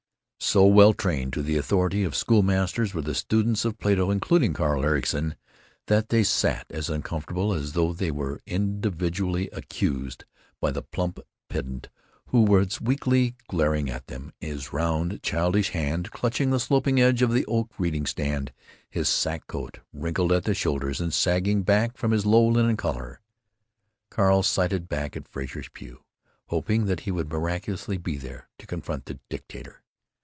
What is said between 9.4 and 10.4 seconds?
accused